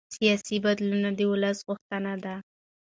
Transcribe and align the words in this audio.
سیاسي 0.17 0.57
بدلون 0.65 1.03
د 1.15 1.21
ولس 1.31 1.57
غوښتنه 1.67 2.13
ده 2.23 2.35